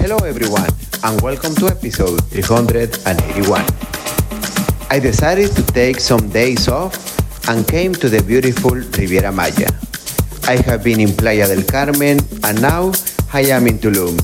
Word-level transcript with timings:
Hello 0.00 0.16
everyone 0.24 0.70
and 1.04 1.20
welcome 1.20 1.54
to 1.56 1.66
episode 1.66 2.24
381. 2.30 3.60
I 4.88 4.98
decided 4.98 5.52
to 5.52 5.62
take 5.62 6.00
some 6.00 6.30
days 6.30 6.68
off 6.68 6.96
and 7.50 7.68
came 7.68 7.92
to 7.96 8.08
the 8.08 8.22
beautiful 8.22 8.70
Riviera 8.70 9.30
Maya. 9.30 9.68
I 10.48 10.56
have 10.64 10.82
been 10.82 11.00
in 11.00 11.12
Playa 11.12 11.48
del 11.48 11.64
Carmen 11.64 12.18
and 12.44 12.62
now 12.62 12.92
I 13.34 13.42
am 13.52 13.66
in 13.66 13.76
Tulum. 13.76 14.18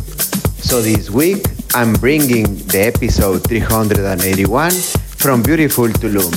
So 0.65 0.81
this 0.81 1.11
week 1.11 1.45
I'm 1.75 1.93
bringing 1.93 2.57
the 2.69 2.87
episode 2.87 3.45
381 3.45 4.71
from 4.71 5.43
beautiful 5.43 5.89
Tulum. 5.89 6.33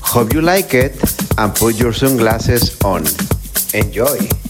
Hope 0.00 0.32
you 0.32 0.40
like 0.40 0.72
it 0.72 0.94
and 1.36 1.52
put 1.52 1.74
your 1.80 1.92
sunglasses 1.92 2.80
on. 2.84 3.02
Enjoy! 3.74 4.43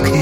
asking. 0.00 0.21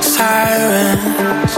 Sirens 0.00 1.52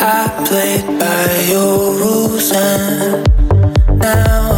i 0.00 0.44
played 0.48 0.86
by 0.98 1.24
your 1.52 1.92
rules 2.00 2.50
and 2.52 3.98
now 3.98 4.55